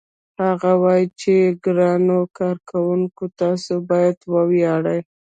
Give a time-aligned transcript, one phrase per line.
[0.45, 4.99] هغه وايي چې ګرانو کارګرانو تاسو باید وویاړئ